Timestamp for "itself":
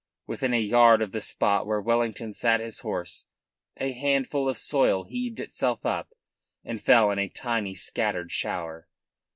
5.39-5.85